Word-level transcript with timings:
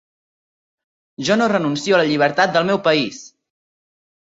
Jo 1.29 1.37
no 1.43 1.51
renuncio 1.53 2.01
a 2.01 2.03
la 2.03 2.11
llibertat 2.11 2.59
del 2.59 2.69
meu 2.75 2.85
país! 2.91 3.25